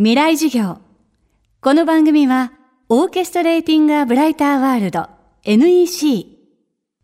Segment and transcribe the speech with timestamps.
[0.00, 0.78] 未来授業。
[1.60, 2.52] この番組は、
[2.88, 5.08] オーケストレーティング・ア・ブライター・ワールド
[5.42, 6.24] NEC。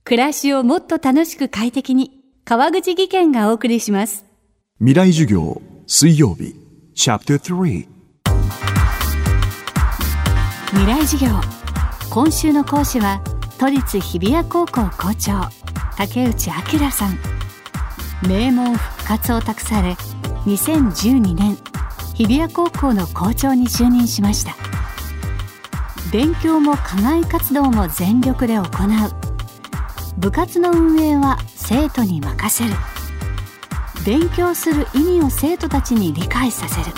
[0.04, 4.24] 暮らしをもっと楽しく快適に、川口義賢がお送りします。
[4.78, 6.54] 未来授業水曜日
[6.94, 7.88] チャプター3
[10.70, 11.32] 未来授業。
[12.10, 13.20] 今週の講師は、
[13.58, 15.32] 都立日比谷高校校長、
[15.96, 16.50] 竹内
[16.80, 17.18] 明さん。
[18.28, 19.96] 名門復活を託され、
[20.46, 21.58] 2012年、
[22.14, 24.54] 日比谷高校の校長に就任しました。
[26.12, 28.68] 勉強も課外活動も全力で行う。
[30.18, 32.76] 部活の運営は生徒に任せる。
[34.06, 36.96] 勉強する意味を生徒たちに理解させる。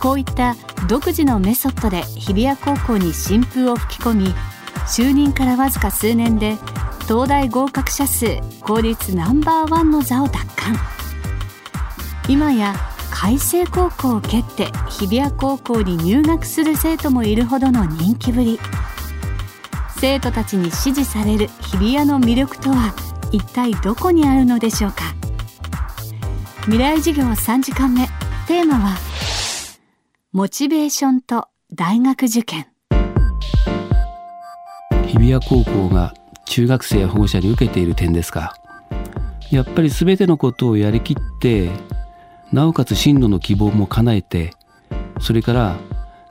[0.00, 0.54] こういった
[0.86, 4.34] 独自のメソッドで日比谷高校に新風を吹き込み
[4.86, 6.56] 就任からわずか数年で
[7.06, 10.76] 東大合格者数公立ナンバーワンの座を奪還。
[12.28, 12.74] 今や
[13.10, 18.58] 開成高校を蹴って日比谷高校に入学する生徒もいるほどの人気ぶり。
[19.98, 22.94] 生徒たちに支持される日比谷の魅力とは
[23.32, 25.14] 一体どこにあるのでしょうか。
[26.62, 28.06] 未来授業3時間目。
[28.46, 28.96] テーマは
[30.32, 32.66] モチベーションと大学受験。
[35.06, 36.14] 日比谷高校が
[36.46, 38.54] 中学生や保護者に受けている点ですか。
[39.50, 41.70] やっぱり全てのことをやりきって
[42.52, 44.52] なおかつ進路の希望も叶えて
[45.20, 45.76] それから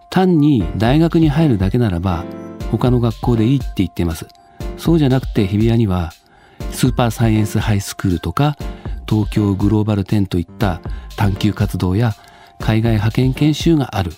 [0.10, 2.26] 単に大学に入るだけならば
[2.72, 4.28] 他の学校でいいって言っています。
[4.78, 6.12] そうじゃなくて日比谷には
[6.72, 8.58] スーパーサイエンスハイスクールとか
[9.08, 10.82] 東京グローバル10といった
[11.16, 12.14] 探究活動や
[12.60, 14.12] 海外派遣研修がある。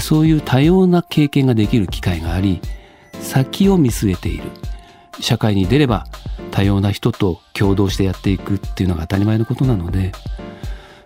[0.00, 2.62] そういう多様な経験ができる機会があり
[3.20, 4.44] 先を見据えている。
[5.20, 6.06] 社会に出れば
[6.50, 10.12] 多様な人と共同してやっていくっていうのが当たり前のことなので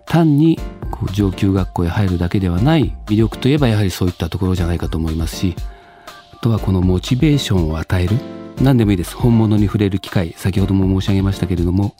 [0.07, 0.59] 単に
[0.91, 5.55] こう上級学校へ入るだけではない魅力といえばやはりそういったところじゃないかと思いますし
[6.33, 8.17] あとはこのモチベーションを与える
[8.61, 9.15] 何でもいいです。
[9.15, 10.33] 本物に触れる機会。
[10.35, 11.95] 先ほども申し上げましたけれども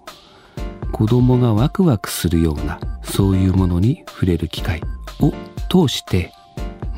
[0.91, 4.81] 子供がワクワクするようなそういうものに触れる機会
[5.21, 5.33] を
[5.69, 6.33] 通して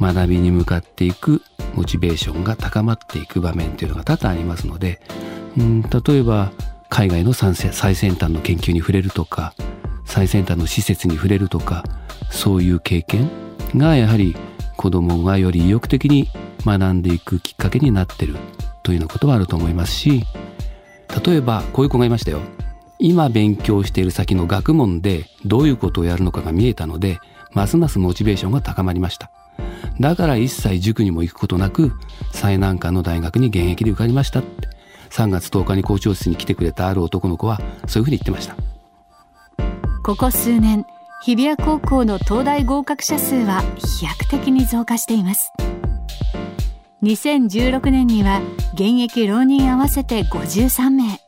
[0.00, 1.42] 学びに向かっていく
[1.74, 5.00] モチベーションが高まっていく場面というのが多々ありますので
[5.56, 6.52] うん例えば
[6.88, 9.54] 海外の最先端の研究に触れるとか
[10.08, 11.84] 最先端の施設に触れるとか
[12.30, 13.30] そういう経験
[13.76, 14.34] がやはり
[14.76, 16.28] 子どもがより意欲的に
[16.64, 18.36] 学んでいくきっかけになってる
[18.82, 20.24] というようなことはあると思いますし
[21.24, 22.40] 例えばこういう子がいましたよ。
[23.00, 27.20] 今勉強している先の学問でどういうことをやるのかが見えたので
[27.52, 29.30] ますますモチベーションが高まりました。
[30.00, 31.92] だから一切塾にも行くことなく
[32.32, 34.68] 最難関の大学に現役で受かりましたって。
[35.10, 38.67] 3月10日に校長室に来てくれたある男の子はそういうふうに言ってました。
[40.02, 40.86] ここ数年
[41.22, 45.52] 日比谷高校の東大合格者数は飛躍的に増加しています。
[47.02, 48.40] 2016年には
[48.74, 51.20] 現役浪人合わせて53名。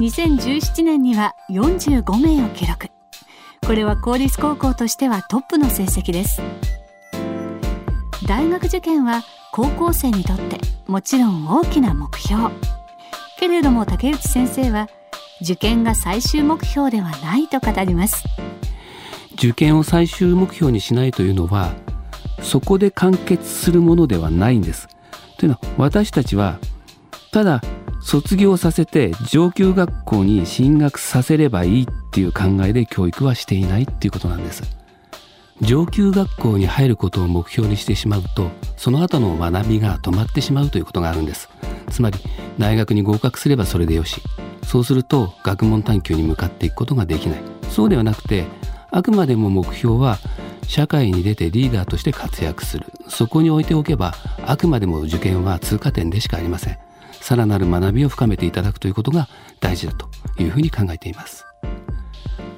[0.00, 2.88] 2017年には45名を記録。
[3.64, 6.42] これは公立高校としてはトップの成績です。
[8.26, 12.50] 大学受験は高校生にとってもちろん大きな目標。
[13.38, 14.88] けれども竹内先生は
[15.42, 18.24] 受験が最終目標ではないと語ります
[19.34, 21.72] 受験を最終目標にしないというのは
[22.42, 24.88] そこで完結するものではないんです。
[25.38, 26.58] というのは私たちは
[27.32, 27.60] ただ
[28.00, 34.62] 卒業させて上級学校に進学させればいいっていう考えで教育はしていないっていうことなんです。
[35.60, 41.48] 上級学校に入ることを目標にしてしまうとその後の学びが止まってしまうということがあるんです。
[41.90, 42.18] つまり
[42.58, 44.20] 大学に合格すればそれでよし
[44.72, 47.42] そうすると学問探求に向かっていくことができない。
[47.68, 48.46] そうではなくて
[48.90, 50.16] あくまでも目標は
[50.66, 52.86] 社会に出てリーダーとして活躍する。
[53.06, 54.14] そこに置いておけば
[54.46, 56.78] あくまでも受験は通過点でしかありません。
[57.10, 59.28] さらなる学びを深めていただくということが
[59.60, 60.08] 大事だと
[60.42, 61.44] いうふうに考えています。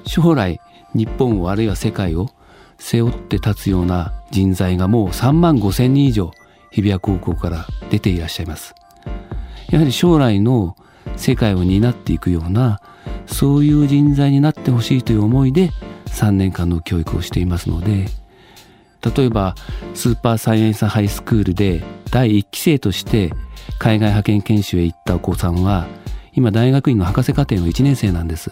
[0.07, 0.61] 将来
[0.93, 2.29] 日本をあるいは世界を
[2.77, 6.31] 背負って立つような人材がもう3万5千人以上
[6.71, 8.73] 日比谷高校から出ていらっしゃいます。
[9.69, 10.77] やはり将来の
[11.15, 12.81] 世界を担っていくような
[13.25, 15.71] そういう人材になってほしいという思いで
[16.07, 18.05] 3年間の教育をしていますので
[19.15, 19.55] 例えば
[19.93, 23.31] スーパーサイエンスハイスクールで第1期生として
[23.77, 25.87] 海外派遣研修へ行ったお子さんは
[26.33, 28.51] 今大学院の博士課程の1年生なんです。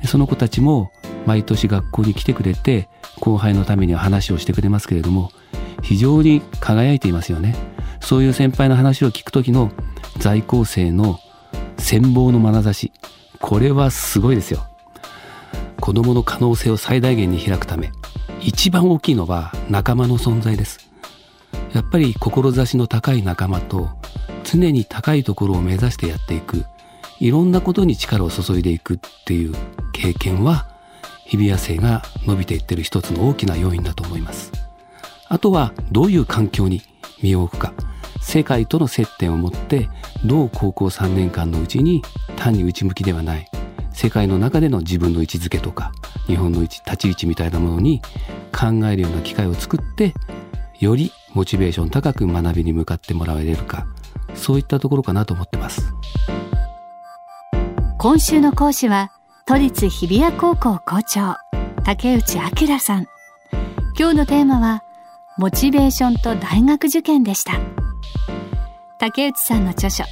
[0.00, 0.90] でその子たちも
[1.26, 2.88] 毎年学校に来てくれて
[3.20, 5.30] 後輩のためには話をしてくれますけれども
[5.82, 7.54] 非常に輝いていますよね。
[8.00, 9.70] そういう先輩の話を聞く時の
[10.18, 11.20] 在校生の
[11.82, 12.92] 羨望の眼差し。
[13.40, 14.64] これはすごいですよ。
[15.80, 17.90] 子供の可能性を最大限に開くため
[18.40, 20.92] 一番大きいのは仲間の存在です。
[21.74, 23.90] やっぱり志の高い仲間と
[24.44, 26.64] 常に高いところを目指してやっていく
[27.18, 29.54] いろんなことに力を注いでいくっていう
[29.92, 30.68] 経験は
[31.26, 34.52] 日比谷生が伸びていってる一つの大きな要因だと思います。
[35.28, 36.82] あとはどういう環境に
[37.22, 37.72] 身を置くか。
[38.22, 39.90] 世界との接点を持って
[40.24, 42.02] どう高校3年間のうちに
[42.36, 43.48] 単に内向きではない。
[43.92, 45.92] 世界の中での自分の位置づけとか
[46.26, 48.00] 日本の位置立ち位置みたいなものに
[48.50, 50.14] 考えるような機会を作って
[50.80, 53.86] よりモチベーション高く学びに向かってもらえるか。
[54.34, 55.92] そういったところかなと思ってます。
[57.98, 59.12] 今週の講師は
[59.46, 61.36] 都立日比谷高校校長
[61.84, 63.06] 竹内明さん。
[63.98, 64.82] 今日のテーマは
[65.36, 67.81] モチベーションと大学受験でした。
[69.02, 70.04] 竹内さんの著書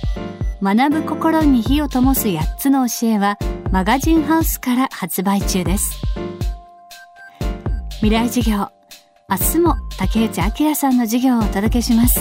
[0.61, 3.39] 学ぶ心に火を灯す8つの教えは
[3.71, 6.03] マガジンハウスから発売中です。
[8.01, 8.67] 未来授業
[9.29, 12.21] 明日も竹内明さんの授業をお届けします。